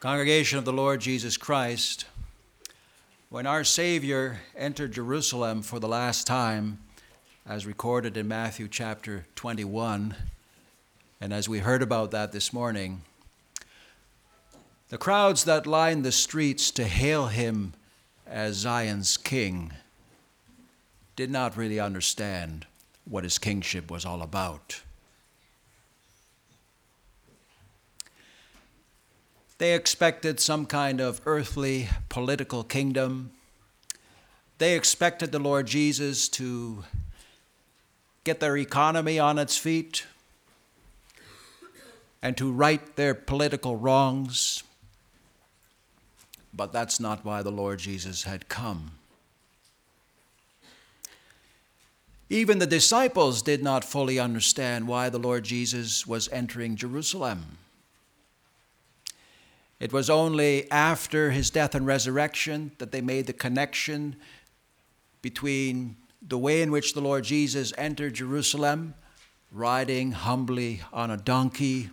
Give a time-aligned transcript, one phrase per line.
[0.00, 2.04] Congregation of the Lord Jesus Christ,
[3.30, 6.78] when our Savior entered Jerusalem for the last time,
[7.44, 10.14] as recorded in Matthew chapter 21,
[11.20, 13.02] and as we heard about that this morning,
[14.88, 17.72] the crowds that lined the streets to hail him
[18.24, 19.72] as Zion's king
[21.16, 22.68] did not really understand
[23.04, 24.80] what his kingship was all about.
[29.58, 33.32] They expected some kind of earthly political kingdom.
[34.58, 36.84] They expected the Lord Jesus to
[38.22, 40.06] get their economy on its feet
[42.22, 44.62] and to right their political wrongs.
[46.54, 48.92] But that's not why the Lord Jesus had come.
[52.30, 57.58] Even the disciples did not fully understand why the Lord Jesus was entering Jerusalem.
[59.80, 64.16] It was only after his death and resurrection that they made the connection
[65.22, 68.94] between the way in which the Lord Jesus entered Jerusalem,
[69.52, 71.90] riding humbly on a donkey,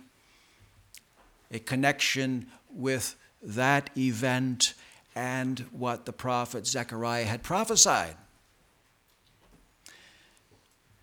[1.52, 4.74] a connection with that event
[5.14, 8.16] and what the prophet Zechariah had prophesied.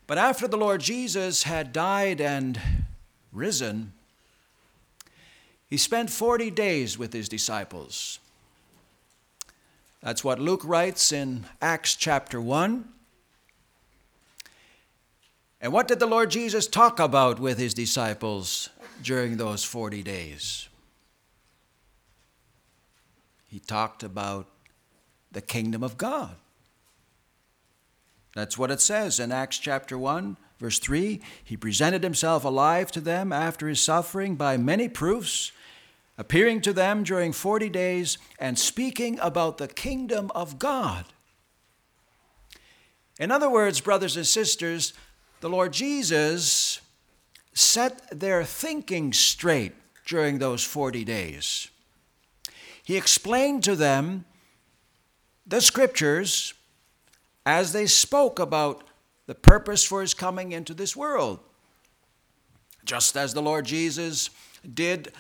[0.06, 2.60] But after the Lord Jesus had died and
[3.32, 3.94] risen,
[5.74, 8.20] he spent 40 days with his disciples.
[10.04, 12.88] That's what Luke writes in Acts chapter 1.
[15.62, 18.70] And what did the Lord Jesus talk about with his disciples
[19.02, 20.70] during those 40 days?
[23.48, 24.46] He talked about
[25.32, 26.36] the kingdom of God.
[28.36, 31.20] That's what it says in Acts chapter 1, verse 3.
[31.44, 35.52] He presented himself alive to them after his suffering by many proofs
[36.24, 41.04] appearing to them during 40 days and speaking about the kingdom of God.
[43.20, 44.94] In other words, brothers and sisters,
[45.42, 46.80] the Lord Jesus
[47.54, 49.74] set their thinking straight
[50.06, 51.68] during those 40 days.
[52.86, 54.24] He explained to them
[55.46, 56.54] the scriptures
[57.46, 58.86] as they spoke about
[59.26, 61.42] the purpose for his coming into this world.
[62.86, 64.30] Just as the Lord Jesus
[64.74, 65.12] did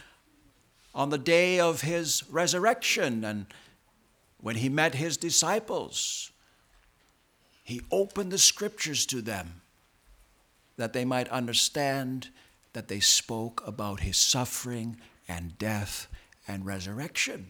[0.94, 3.46] on the day of his resurrection and
[4.40, 6.32] when he met his disciples.
[7.64, 9.62] He opened the scriptures to them
[10.76, 12.30] that they might understand
[12.74, 16.08] that they spoke about his suffering and death
[16.48, 17.48] and resurrection.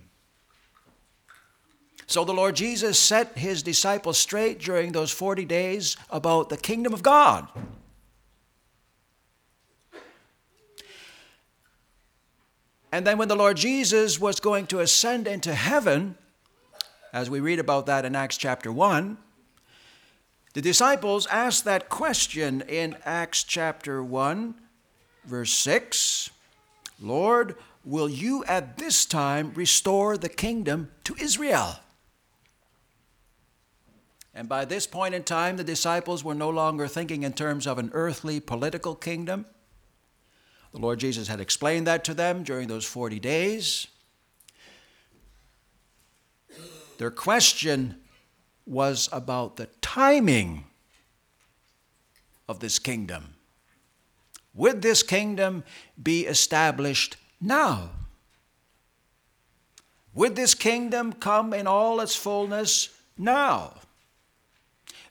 [2.05, 6.93] So the Lord Jesus set his disciples straight during those 40 days about the kingdom
[6.93, 7.47] of God.
[12.93, 16.15] And then when the Lord Jesus was going to ascend into heaven,
[17.11, 19.17] as we read about that in Acts chapter 1,
[20.53, 24.53] the disciples asked that question in Acts chapter 1,
[25.25, 26.29] verse 6
[27.01, 31.77] Lord, will you at this time restore the kingdom to Israel?
[34.35, 37.79] And by this point in time, the disciples were no longer thinking in terms of
[37.79, 39.47] an earthly political kingdom.
[40.73, 43.87] The Lord Jesus had explained that to them during those 40 days.
[46.97, 47.97] Their question
[48.65, 50.65] was about the timing
[52.49, 53.35] of this kingdom.
[54.55, 55.63] Would this kingdom
[56.01, 57.91] be established now?
[60.15, 63.75] Would this kingdom come in all its fullness now?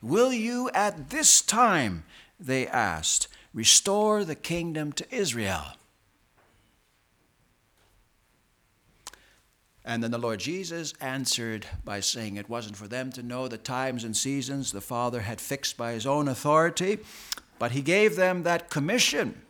[0.01, 2.05] Will you at this time,
[2.39, 5.77] they asked, restore the kingdom to Israel.
[9.85, 13.59] And then the Lord Jesus answered by saying it wasn't for them to know the
[13.59, 17.01] times and seasons the Father had fixed by his own authority,
[17.59, 19.43] but he gave them that commission.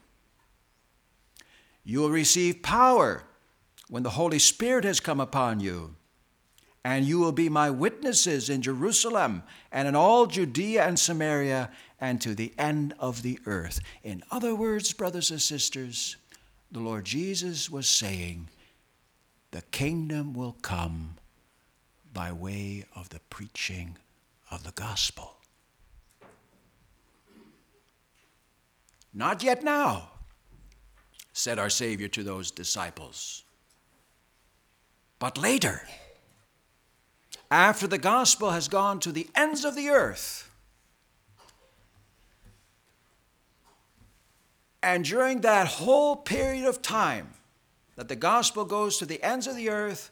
[1.84, 3.25] You will receive power
[3.89, 5.97] when the Holy Spirit has come upon you,
[6.83, 11.71] and you will be my witnesses in Jerusalem and in all Judea and Samaria
[12.03, 13.78] and to the end of the earth.
[14.03, 16.16] In other words, brothers and sisters,
[16.72, 18.49] the Lord Jesus was saying,
[19.53, 21.15] the kingdom will come
[22.13, 23.97] by way of the preaching
[24.51, 25.37] of the gospel.
[29.15, 30.09] Not yet now,
[31.33, 33.45] said our Savior to those disciples,
[35.21, 35.83] but later,
[37.48, 40.48] after the gospel has gone to the ends of the earth
[44.83, 47.29] And during that whole period of time
[47.97, 50.11] that the gospel goes to the ends of the earth,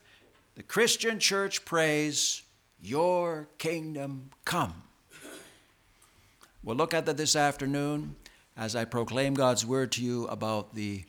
[0.54, 2.42] the Christian church prays,
[2.80, 4.82] Your kingdom come.
[6.62, 8.16] We'll look at that this afternoon
[8.56, 11.04] as I proclaim God's word to you about the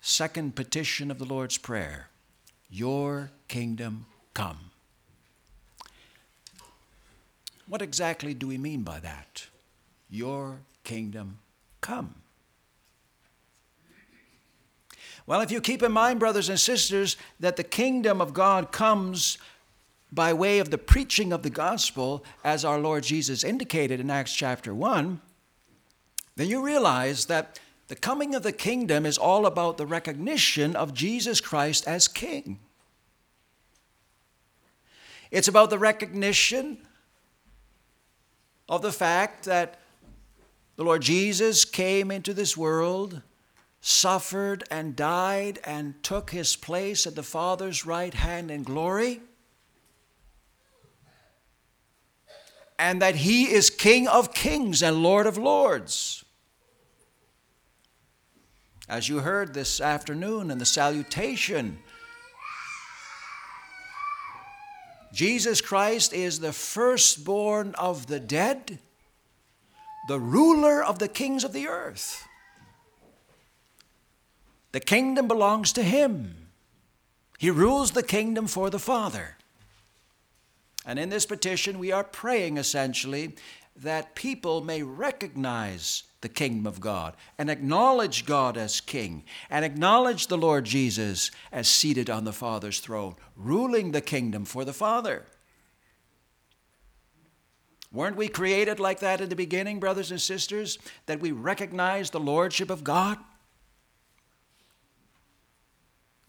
[0.00, 2.08] second petition of the Lord's Prayer
[2.70, 4.70] Your kingdom come.
[7.66, 9.46] What exactly do we mean by that?
[10.08, 11.38] Your kingdom
[11.82, 12.14] come.
[15.26, 19.38] Well, if you keep in mind, brothers and sisters, that the kingdom of God comes
[20.10, 24.34] by way of the preaching of the gospel, as our Lord Jesus indicated in Acts
[24.34, 25.20] chapter 1,
[26.36, 30.92] then you realize that the coming of the kingdom is all about the recognition of
[30.92, 32.58] Jesus Christ as King.
[35.30, 36.78] It's about the recognition
[38.68, 39.81] of the fact that
[40.82, 43.22] the Lord Jesus came into this world,
[43.80, 49.20] suffered and died, and took his place at the Father's right hand in glory,
[52.80, 56.24] and that he is King of kings and Lord of lords.
[58.88, 61.78] As you heard this afternoon in the salutation,
[65.12, 68.80] Jesus Christ is the firstborn of the dead
[70.08, 72.26] the ruler of the kings of the earth.
[74.72, 76.48] The kingdom belongs to him.
[77.38, 79.36] He rules the kingdom for the Father.
[80.84, 83.34] And in this petition, we are praying essentially
[83.76, 90.26] that people may recognize the kingdom of God and acknowledge God as king and acknowledge
[90.26, 95.26] the Lord Jesus as seated on the Father's throne, ruling the kingdom for the Father.
[97.92, 102.20] Weren't we created like that in the beginning, brothers and sisters, that we recognize the
[102.20, 103.18] lordship of God?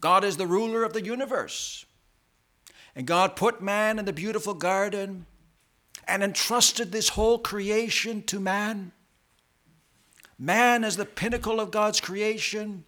[0.00, 1.86] God is the ruler of the universe.
[2.94, 5.24] And God put man in the beautiful garden
[6.06, 8.92] and entrusted this whole creation to man.
[10.38, 12.84] Man is the pinnacle of God's creation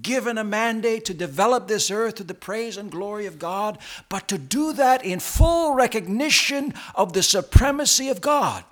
[0.00, 3.78] given a mandate to develop this earth to the praise and glory of God,
[4.08, 8.64] but to do that in full recognition of the supremacy of God.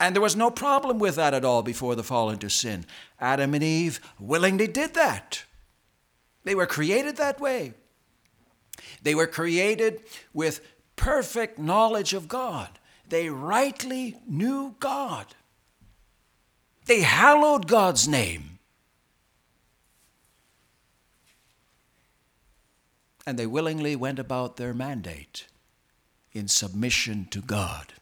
[0.00, 2.84] And there was no problem with that at all before the fall into sin.
[3.20, 5.44] Adam and Eve willingly did that.
[6.44, 7.72] They were created that way.
[9.02, 10.02] They were created
[10.34, 10.60] with
[10.96, 12.68] perfect knowledge of God.
[13.08, 15.26] They rightly knew God.
[16.86, 18.55] They hallowed God's name.
[23.26, 25.46] And they willingly went about their mandate
[26.32, 27.92] in submission to God.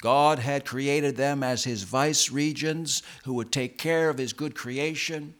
[0.00, 4.54] God had created them as his vice regents who would take care of his good
[4.54, 5.34] creation.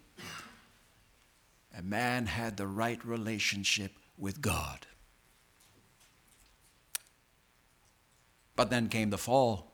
[1.75, 4.87] And man had the right relationship with God.
[8.55, 9.73] But then came the fall.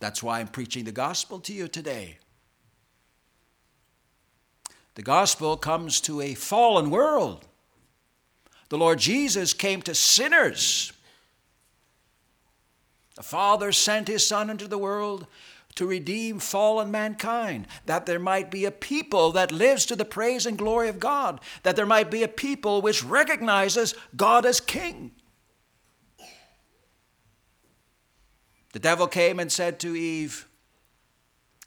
[0.00, 2.18] That's why I'm preaching the gospel to you today.
[4.94, 7.46] The gospel comes to a fallen world.
[8.68, 10.92] The Lord Jesus came to sinners.
[13.16, 15.26] The Father sent His Son into the world
[15.74, 20.44] to redeem fallen mankind, that there might be a people that lives to the praise
[20.44, 25.12] and glory of God, that there might be a people which recognizes God as King.
[28.72, 30.48] The devil came and said to Eve,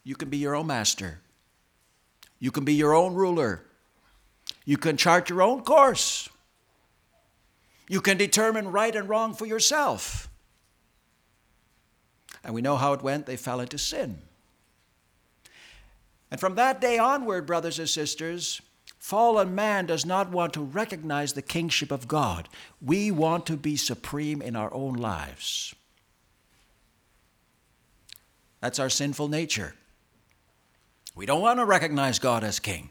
[0.04, 1.22] You can be your own master.
[2.40, 3.64] You can be your own ruler.
[4.66, 6.30] You can chart your own course.
[7.88, 10.30] You can determine right and wrong for yourself.
[12.44, 13.26] And we know how it went.
[13.26, 14.20] They fell into sin.
[16.32, 18.62] And from that day onward, brothers and sisters,
[18.98, 22.50] fallen man does not want to recognize the kingship of God.
[22.82, 25.76] We want to be supreme in our own lives.
[28.62, 29.76] That's our sinful nature.
[31.16, 32.90] We don't want to recognize God as king.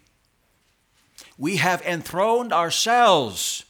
[1.37, 3.65] We have enthroned ourselves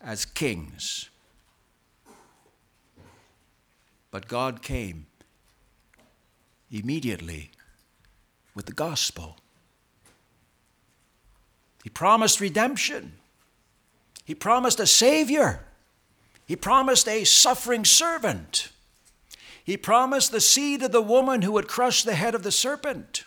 [0.00, 1.10] as kings.
[4.12, 5.06] But God came
[6.70, 7.50] immediately
[8.54, 9.36] with the gospel.
[11.82, 13.14] He promised redemption.
[14.24, 15.64] He promised a Savior.
[16.46, 18.70] He promised a suffering servant.
[19.66, 23.24] He promised the seed of the woman who would crush the head of the serpent.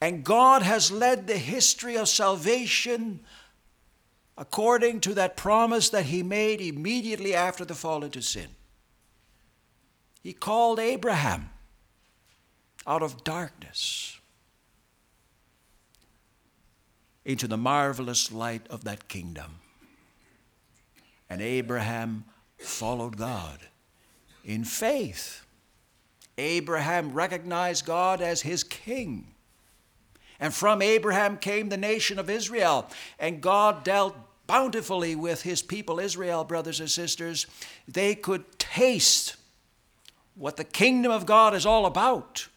[0.00, 3.20] And God has led the history of salvation
[4.36, 8.48] according to that promise that He made immediately after the fall into sin.
[10.24, 11.50] He called Abraham.
[12.86, 14.18] out of darkness
[17.24, 19.60] into the marvelous light of that kingdom.
[21.30, 22.24] And Abraham
[22.58, 23.68] followed God
[24.44, 25.44] in faith.
[26.36, 29.28] Abraham recognized God as his king.
[30.40, 32.88] And from Abraham came the nation of Israel.
[33.18, 37.46] And God dealt bountifully with his people, Israel, brothers and sisters.
[37.88, 39.36] They could taste
[40.34, 42.48] what the kingdom of God is all about.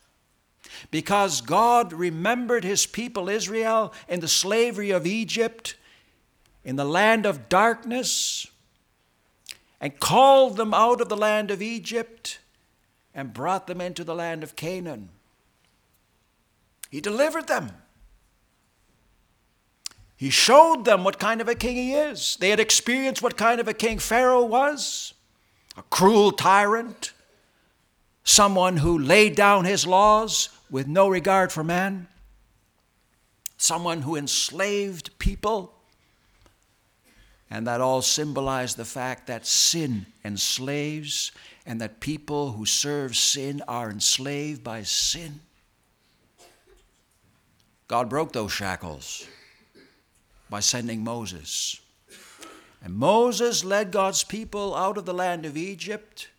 [0.92, 5.76] Because God remembered his people, Israel, in the slavery of Egypt,
[6.66, 8.48] in the land of darkness,
[9.80, 12.40] and called them out of the land of Egypt
[13.14, 15.10] and brought them into the land of Canaan.
[16.90, 17.72] He delivered them.
[20.16, 22.38] He showed them what kind of a king he is.
[22.40, 25.14] They had experienced what kind of a king Pharaoh was
[25.78, 27.14] a cruel tyrant,
[28.24, 32.08] someone who laid down his laws with no regard for man,
[33.58, 35.77] someone who enslaved people.
[37.50, 41.32] And that all symbolized the fact that sin enslaves
[41.66, 45.40] and that people who serve sin are enslaved by sin.
[47.88, 49.26] God broke those shackles
[50.50, 51.80] by sending Moses.
[52.84, 56.30] And Moses led God's people out of the land of Egypt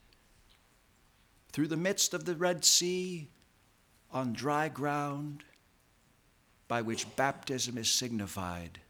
[1.53, 3.29] through the midst of the Red Sea
[4.12, 5.45] on dry ground
[6.69, 8.81] by which baptism is signified.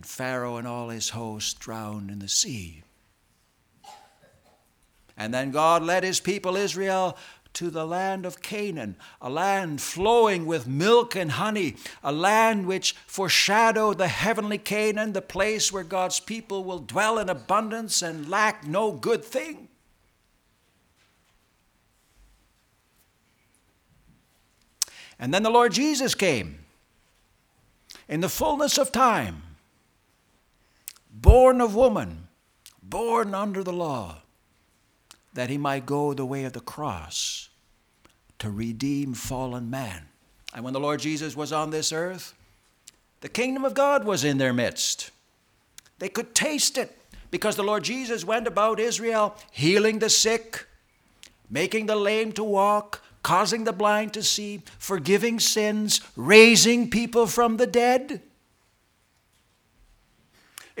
[0.00, 2.84] And Pharaoh and all his host drowned in the sea.
[5.14, 7.18] And then God led his people Israel
[7.52, 12.92] to the land of Canaan, a land flowing with milk and honey, a land which
[13.06, 18.66] foreshadowed the heavenly Canaan, the place where God's people will dwell in abundance and lack
[18.66, 19.68] no good thing.
[25.18, 26.60] And then the Lord Jesus came
[28.08, 29.42] in the fullness of time,
[31.20, 32.28] born of woman,
[32.82, 34.22] born under the law
[35.34, 37.48] that he might go the way of the cross
[38.38, 40.06] to redeem fallen man.
[40.54, 42.34] And when the Lord Jesus was on this earth,
[43.20, 45.10] the kingdom of God was in their midst.
[45.98, 46.96] They could taste it
[47.30, 50.66] because the Lord Jesus went about Israel healing the sick,
[51.48, 57.58] making the lame to walk, causing the blind to see, forgiving sins, raising people from
[57.58, 58.22] the dead.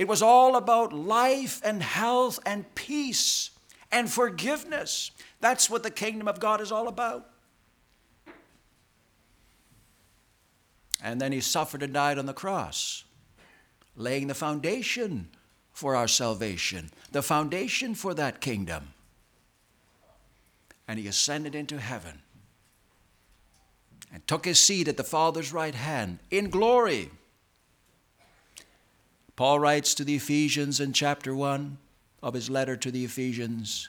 [0.00, 3.50] It was all about life and health and peace
[3.92, 5.10] and forgiveness.
[5.40, 7.28] That's what the kingdom of God is all about.
[11.02, 13.04] And then he suffered and died on the cross,
[13.94, 15.28] laying the foundation
[15.70, 18.94] for our salvation, the foundation for that kingdom.
[20.88, 22.22] And he ascended into heaven
[24.10, 27.10] and took his seat at the Father's right hand in glory.
[29.40, 31.78] Paul writes to the Ephesians in chapter 1
[32.22, 33.88] of his letter to the Ephesians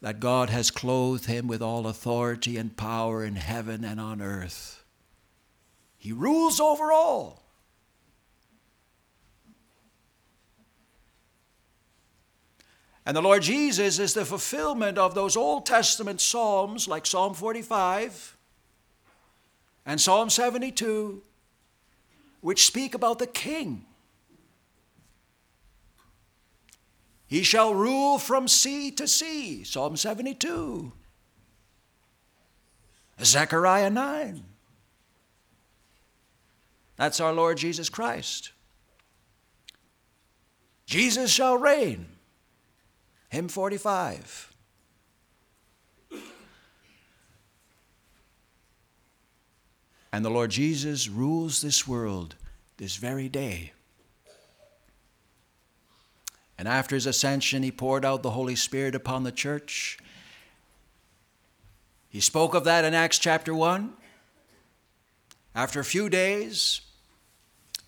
[0.00, 4.84] that God has clothed him with all authority and power in heaven and on earth.
[5.98, 7.42] He rules over all.
[13.04, 18.36] And the Lord Jesus is the fulfillment of those Old Testament Psalms like Psalm 45
[19.84, 21.20] and Psalm 72,
[22.42, 23.86] which speak about the King
[27.32, 30.92] He shall rule from sea to sea, Psalm 72.
[33.24, 34.44] Zechariah 9.
[36.96, 38.52] That's our Lord Jesus Christ.
[40.84, 42.06] Jesus shall reign,
[43.30, 44.54] hymn 45.
[50.12, 52.34] And the Lord Jesus rules this world
[52.76, 53.72] this very day.
[56.58, 59.98] And after his ascension, he poured out the Holy Spirit upon the church.
[62.08, 63.94] He spoke of that in Acts chapter 1.
[65.54, 66.82] After a few days,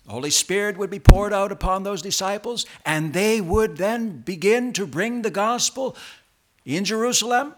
[0.05, 4.71] the Holy Spirit would be poured out upon those disciples, and they would then begin
[4.73, 5.95] to bring the gospel
[6.63, 7.55] in Jerusalem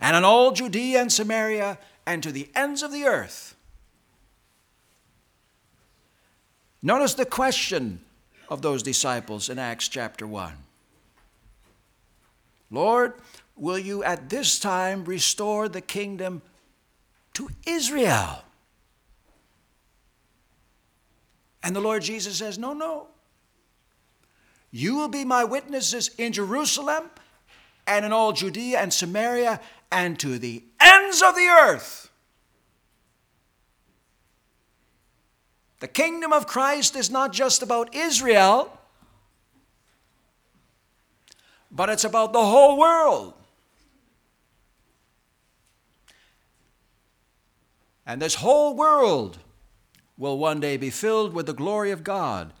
[0.00, 3.54] and in all Judea and Samaria and to the ends of the earth.
[6.82, 8.00] Notice the question
[8.52, 10.52] of those disciples in Acts chapter 1.
[12.70, 13.14] Lord,
[13.56, 16.42] will you at this time restore the kingdom
[17.32, 18.44] to Israel?
[21.62, 23.06] And the Lord Jesus says, No, no.
[24.70, 27.04] You will be my witnesses in Jerusalem
[27.86, 32.10] and in all Judea and Samaria and to the ends of the earth.
[35.82, 38.78] The kingdom of Christ is not just about Israel,
[41.72, 43.34] but it's about the whole world.
[48.06, 49.38] And this whole world
[50.16, 52.52] will one day be filled with the glory of God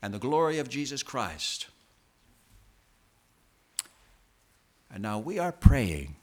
[0.00, 1.66] and the glory of Jesus Christ.
[4.90, 6.16] And now we are praying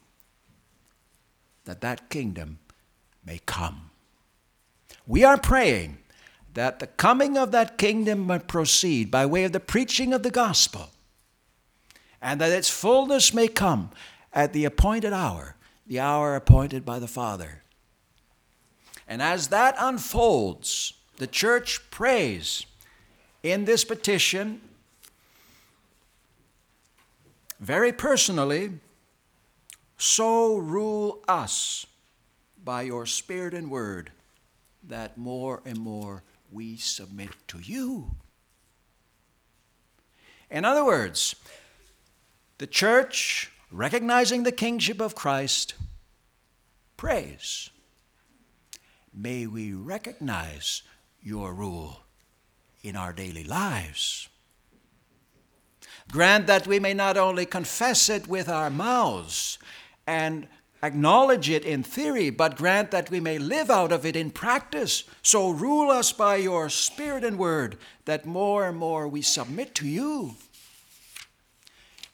[1.66, 2.58] that that kingdom
[3.24, 3.91] may come.
[5.12, 5.98] We are praying
[6.54, 10.30] that the coming of that kingdom may proceed by way of the preaching of the
[10.30, 10.88] gospel,
[12.22, 13.90] and that its fullness may come
[14.32, 17.62] at the appointed hour, the hour appointed by the Father.
[19.06, 22.64] And as that unfolds, the church prays
[23.42, 24.62] in this petition
[27.60, 28.80] very personally
[29.98, 31.84] so rule us
[32.64, 34.10] by your Spirit and Word
[34.88, 38.16] that more and more we submit to you.
[40.50, 41.34] In other words,
[42.58, 45.74] the church, recognizing the kingship of Christ,
[46.96, 47.70] prays,
[49.14, 50.82] May we recognize
[51.22, 52.00] your rule
[52.82, 54.28] in our daily lives.
[56.10, 59.58] Grant that we may not only confess it with our mouths
[60.06, 60.48] and
[60.82, 65.04] acknowledge it in theory, but grant that we may live out of it in practice.
[65.22, 69.86] So rule us by your Spirit and Word, that more and more we submit to
[69.86, 70.34] you.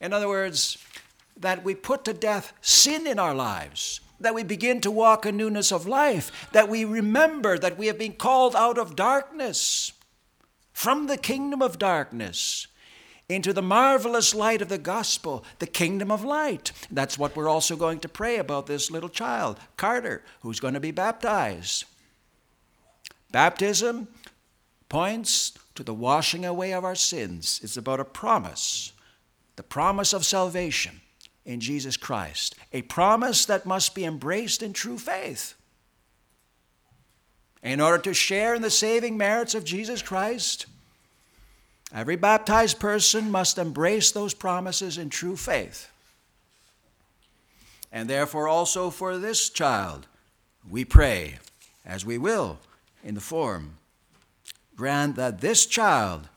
[0.01, 0.79] In other words,
[1.37, 5.37] that we put to death sin in our lives, that we begin to walk in
[5.37, 9.93] newness of life, that we remember that we have been called out of darkness,
[10.73, 12.69] from the kingdom of darkness
[13.29, 16.73] into the marvelous light of the gospel, the kingdom of light.
[16.91, 20.81] That's what we're also going to pray about this little child, Carter, who's going to
[20.81, 21.85] be baptized.
[23.31, 24.09] Baptism
[24.89, 27.61] points to the washing away of our sins.
[27.63, 28.93] It's about a promise,
[29.57, 31.03] the promise of salvation
[31.45, 35.55] in Jesus Christ, a promise that must be embraced in true faith.
[37.63, 40.67] In order to share in the saving merits of Jesus Christ,
[41.93, 45.91] Every baptized person must embrace those promises in true faith.
[47.91, 50.07] And therefore, also for this child,
[50.69, 51.39] we pray,
[51.87, 52.59] as we will
[53.03, 53.79] in the form,
[54.77, 56.29] grant that this child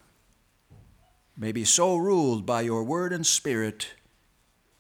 [1.38, 3.94] may be so ruled by your word and spirit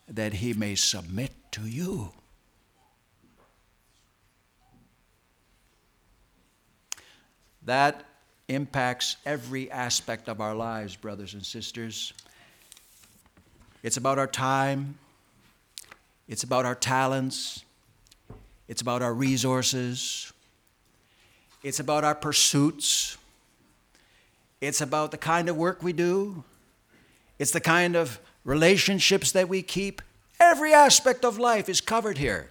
[0.07, 2.13] that he may submit to you.
[7.63, 8.05] That
[8.51, 12.13] impacts every aspect of our lives, brothers and sisters.
[13.83, 14.97] It's about our time,
[16.27, 17.63] it's about our talents,
[18.67, 20.31] it's about our resources,
[21.63, 23.17] it's about our pursuits,
[24.59, 26.43] it's about the kind of work we do,
[27.39, 30.01] it's the kind of relationships that we keep.
[30.39, 32.49] Every aspect of life is covered here.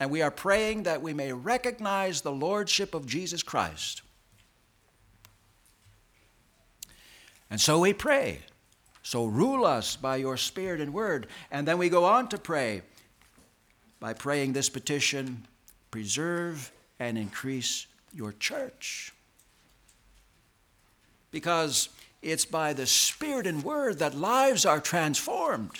[0.00, 4.02] And we are praying that we may recognize the Lordship of Jesus Christ
[7.52, 8.38] And so we pray.
[9.02, 11.26] So rule us by your Spirit and Word.
[11.50, 12.80] And then we go on to pray
[14.00, 15.46] by praying this petition
[15.90, 19.12] preserve and increase your church.
[21.30, 21.90] Because
[22.22, 25.78] it's by the Spirit and Word that lives are transformed.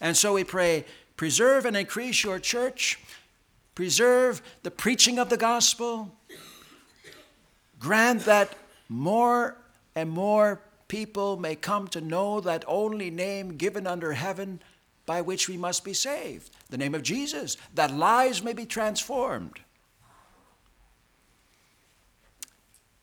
[0.00, 0.86] And so we pray
[1.18, 2.98] preserve and increase your church,
[3.74, 6.16] preserve the preaching of the gospel,
[7.78, 8.54] grant that
[8.88, 9.58] more
[9.96, 14.60] and more people may come to know that only name given under heaven
[15.06, 19.60] by which we must be saved the name of Jesus, that lives may be transformed.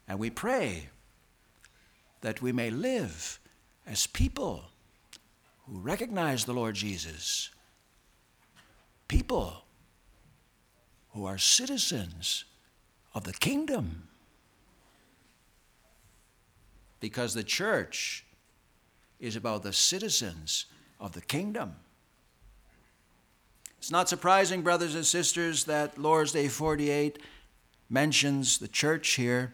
[0.08, 0.90] And we pray
[2.22, 3.40] that we may live
[3.88, 4.66] as people
[5.66, 7.52] who recognize the Lord Jesus,
[9.08, 9.64] people
[11.12, 12.44] who are citizens
[13.14, 14.10] of the kingdom
[17.04, 18.24] because the church
[19.20, 20.68] is about the citizens
[21.02, 21.76] of the kingdom.
[23.78, 27.20] It's not surprising, brothers and sisters, that Lord's Day 48
[27.90, 29.54] mentions the church here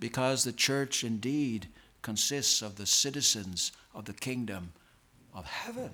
[0.00, 1.68] because the church indeed
[2.02, 4.72] consists of the citizens of the kingdom
[5.32, 5.90] of heaven.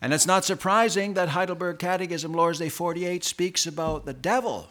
[0.00, 4.68] And it's not surprising that Heidelberg Catechism, Lord's Day 48, speaks about the devil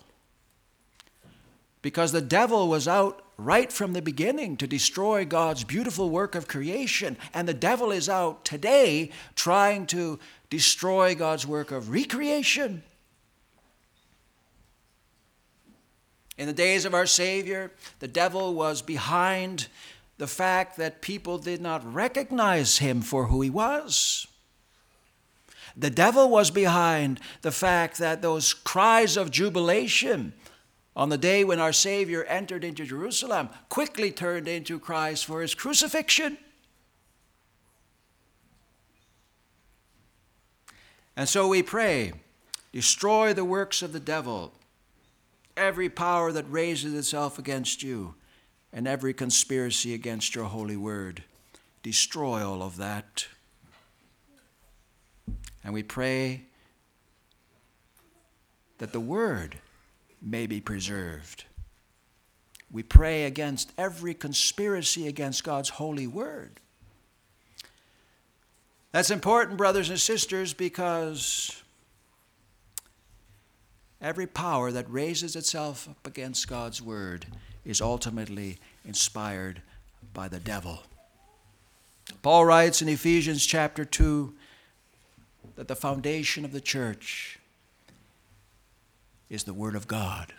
[1.82, 6.48] because the devil was out right from the beginning to destroy God's beautiful work of
[6.48, 12.84] creation, and the devil is out today trying to destroy God's work of recreation.
[16.38, 19.68] In the days of our Savior, the devil was behind
[20.18, 24.28] the fact that people did not recognize him for who he was.
[25.76, 30.34] The devil was behind the fact that those cries of jubilation
[30.98, 35.54] on the day when our Savior entered into Jerusalem quickly turned into Christ for his
[35.54, 36.40] crucifixion.
[41.16, 42.14] And so we pray
[42.74, 44.54] destroy the works of the devil,
[45.56, 48.16] every power that raises itself against you,
[48.74, 51.24] and every conspiracy against your holy word.
[51.84, 53.28] Destroy all of that.
[55.64, 56.42] And we pray
[58.80, 59.58] that the word
[60.22, 61.46] may be preserved.
[62.72, 66.60] We pray against every conspiracy against God's holy word.
[68.92, 71.62] That's important, brothers and sisters, because
[74.02, 77.26] every power that raises itself up against God's word
[77.64, 79.62] is ultimately inspired
[80.14, 80.84] by the devil.
[82.22, 84.34] Paul writes in Ephesians chapter 2
[85.56, 87.37] that the foundation of the church
[89.30, 90.34] is the Word of God.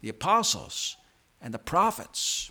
[0.00, 0.96] The apostles
[1.40, 2.50] and the prophets.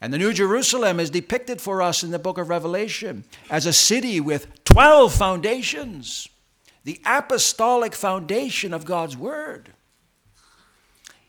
[0.00, 3.72] And the New Jerusalem is depicted for us in the book of Revelation as a
[3.72, 6.28] city with 12 foundations,
[6.82, 9.72] the apostolic foundation of God's Word.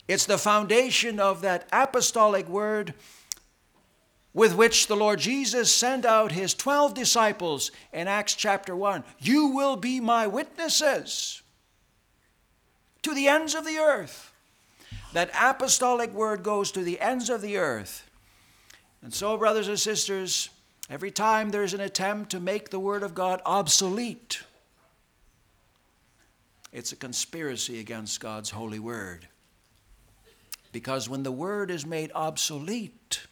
[0.07, 2.93] It's the foundation of that apostolic Word
[4.33, 9.03] with which the Lord Jesus sent out his 12 disciples in Acts chapter 1.
[9.19, 11.41] You will be my witnesses
[13.03, 14.33] to the ends of the earth.
[15.13, 18.09] That apostolic word goes to the ends of the earth.
[19.03, 20.49] And so, brothers and sisters,
[20.89, 24.41] every time there's an attempt to make the word of God obsolete,
[26.71, 29.27] it's a conspiracy against God's holy word.
[30.71, 33.27] Because when the word is made obsolete,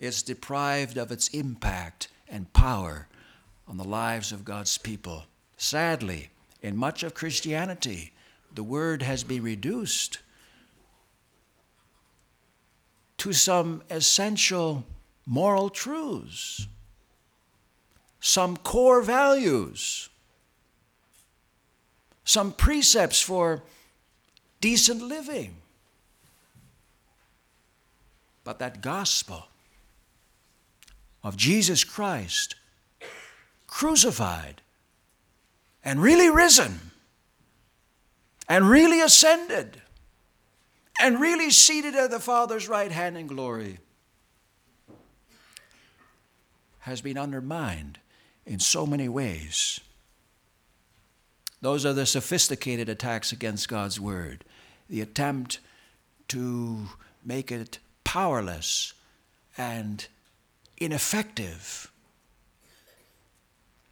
[0.00, 3.06] it's deprived of its impact and power
[3.68, 5.24] on the lives of God's people.
[5.58, 6.30] Sadly,
[6.62, 8.12] in much of Christianity,
[8.52, 10.18] the word has been reduced
[13.18, 14.86] to some essential
[15.26, 16.66] moral truths,
[18.20, 20.08] some core values,
[22.24, 23.62] some precepts for
[24.62, 25.56] decent living.
[28.44, 29.44] But that gospel
[31.22, 32.54] of Jesus Christ
[33.66, 34.62] crucified
[35.84, 36.90] and really risen
[38.48, 39.80] and really ascended
[41.00, 43.78] and really seated at the Father's right hand in glory
[46.80, 47.98] has been undermined
[48.44, 49.80] in so many ways.
[51.60, 54.44] Those are the sophisticated attacks against God's Word,
[54.88, 55.60] the attempt
[56.28, 56.86] to
[57.24, 58.94] make it powerless
[59.56, 60.06] and
[60.80, 61.92] ineffective.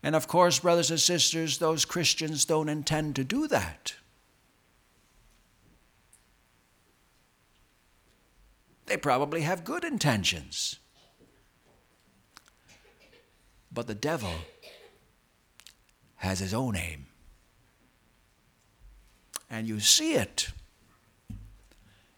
[0.03, 3.95] And of course, brothers and sisters, those Christians don't intend to do that.
[8.87, 10.79] They probably have good intentions.
[13.71, 14.33] But the devil
[16.17, 17.07] has his own aim.
[19.51, 20.51] And you see it.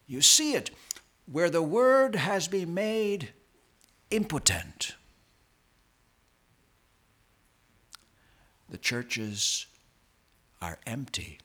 [0.07, 0.71] You see it
[1.29, 3.29] where the word has been made
[4.11, 4.95] impotent.
[8.69, 9.65] The churches
[10.61, 11.39] are empty.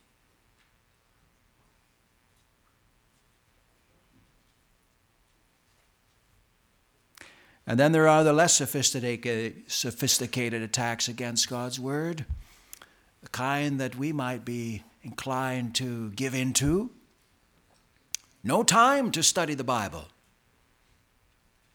[7.66, 12.24] And then there are the less sophisticated, attacks against God's Word,
[13.22, 16.90] the kind that we might be inclined to give into.
[18.44, 20.06] No time to study the Bible.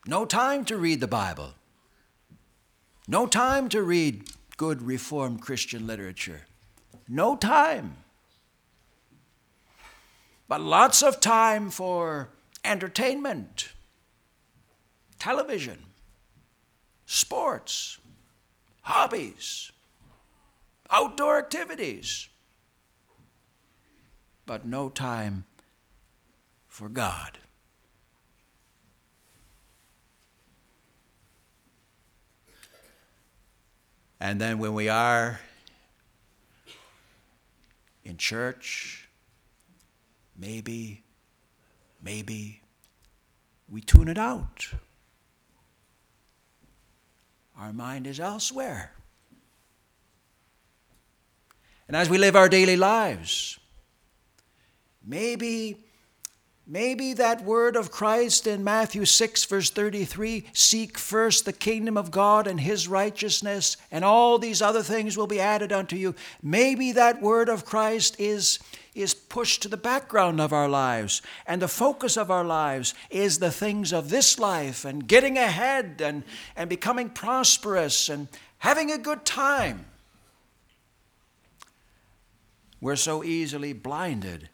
[0.07, 1.53] No time to read the Bible.
[3.07, 4.23] No time to read
[4.57, 6.41] good Reformed Christian literature.
[7.07, 7.97] No time.
[10.47, 12.29] But lots of time for
[12.65, 13.73] entertainment,
[15.19, 15.77] television,
[17.05, 17.99] sports,
[18.81, 19.71] hobbies,
[20.89, 22.27] outdoor activities.
[24.45, 25.45] But no time
[26.67, 27.37] for God.
[34.21, 35.39] And then when we are
[38.03, 39.09] in church,
[40.37, 41.03] maybe,
[42.03, 42.61] maybe
[43.67, 44.67] we tune it out.
[47.57, 48.91] Our mind is elsewhere.
[51.87, 53.59] And as we live our daily lives,
[55.03, 55.83] maybe
[56.71, 62.11] Maybe that word of Christ in Matthew 6, verse 33 seek first the kingdom of
[62.11, 66.15] God and his righteousness, and all these other things will be added unto you.
[66.41, 68.57] Maybe that word of Christ is,
[68.95, 73.39] is pushed to the background of our lives, and the focus of our lives is
[73.39, 76.23] the things of this life and getting ahead and,
[76.55, 78.29] and becoming prosperous and
[78.59, 79.87] having a good time.
[82.79, 84.47] We're so easily blinded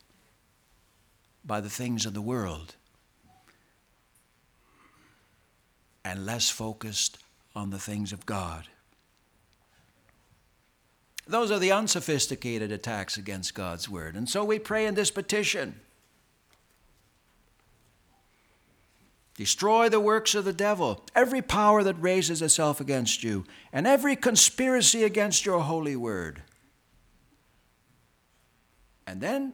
[1.48, 2.76] by the things of the world
[6.04, 7.18] and less focused
[7.56, 8.68] on the things of God.
[11.26, 14.16] Those are the unsophisticated attacks against God's Word.
[14.16, 15.80] And so we pray in this petition
[19.38, 24.16] Destroy the works of the devil, every power that raises itself against you, and every
[24.16, 26.42] conspiracy against your holy word.
[29.06, 29.54] And then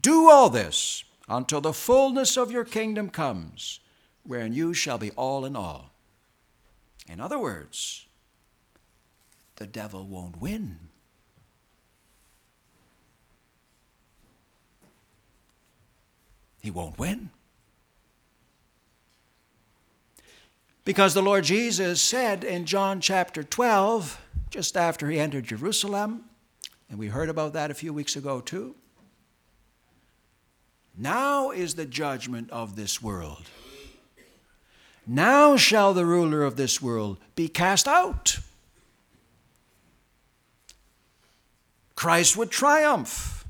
[0.00, 3.80] do all this until the fullness of your kingdom comes,
[4.24, 5.90] wherein you shall be all in all.
[7.08, 8.06] In other words,
[9.56, 10.78] the devil won't win.
[16.60, 17.30] He won't win.
[20.84, 26.24] Because the Lord Jesus said in John chapter 12, just after he entered Jerusalem,
[26.88, 28.74] and we heard about that a few weeks ago too,
[30.96, 33.48] now is the judgment of this world.
[35.06, 38.38] Now shall the ruler of this world be cast out.
[41.94, 43.44] Christ would triumph.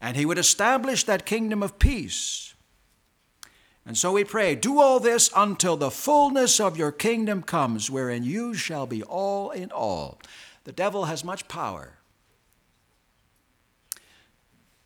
[0.00, 2.54] And he would establish that kingdom of peace.
[3.86, 8.24] And so we pray, do all this until the fullness of your kingdom comes, wherein
[8.24, 10.20] you shall be all in all.
[10.64, 11.99] The devil has much power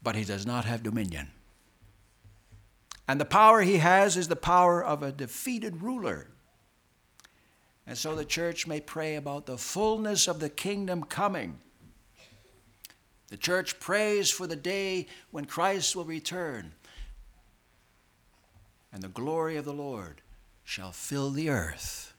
[0.05, 1.29] but he does not have dominion.
[3.09, 6.29] And the power he has is the power of a defeated ruler.
[7.87, 11.59] And so the church may pray about the fullness of the kingdom coming.
[13.29, 16.73] The church prays for the day when Christ will return
[18.95, 20.23] and the glory of the Lord
[20.63, 22.15] shall fill the earth.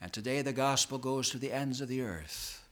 [0.00, 2.65] And today the gospel goes to the ends of the earth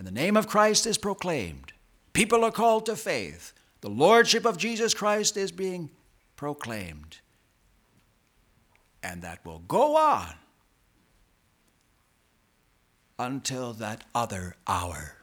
[0.00, 1.74] and the name of Christ is proclaimed.
[2.14, 3.52] People are called to faith.
[3.82, 5.90] The lordship of Jesus Christ is being
[6.36, 7.18] proclaimed.
[9.02, 10.32] And that will go on
[13.18, 15.16] until that other hour.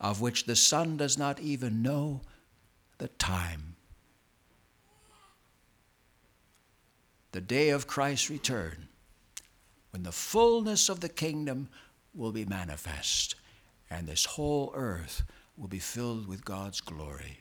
[0.00, 2.22] Of which the Son does not even know
[2.96, 3.76] the time.
[7.32, 8.88] The day of Christ's return
[9.94, 11.68] when the fullness of the kingdom
[12.16, 13.36] will be manifest
[13.88, 15.22] and this whole earth
[15.56, 17.38] will be filled with God's glory.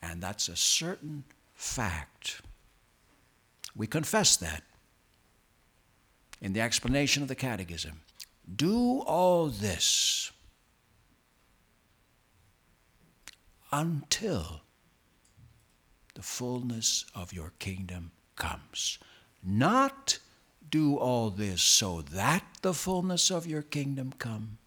[0.00, 2.40] And that's a certain fact.
[3.76, 4.62] We confess that
[6.40, 8.00] in the explanation of the Catechism.
[8.56, 10.32] Do all this
[13.70, 14.62] until
[16.14, 18.98] the fullness of your kingdom comes.
[19.44, 20.18] Not
[20.70, 24.58] do all this so that the fullness of your kingdom come.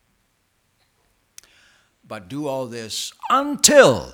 [2.08, 4.14] But do all this until,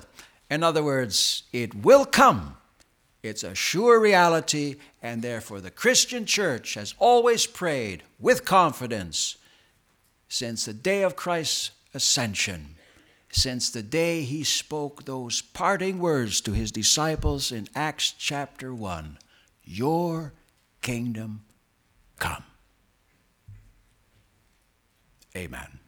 [0.50, 2.56] in other words, it will come.
[3.22, 9.36] It's a sure reality, and therefore the Christian church has always prayed with confidence
[10.28, 12.76] since the day of Christ's ascension,
[13.30, 19.18] since the day he spoke those parting words to his disciples in Acts chapter 1
[19.64, 20.32] Your
[20.82, 21.42] kingdom
[22.18, 22.44] come.
[25.36, 25.85] Amen.